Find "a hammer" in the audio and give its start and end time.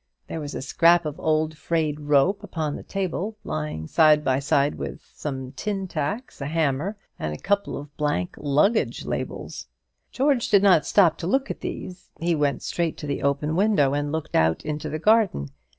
6.41-6.97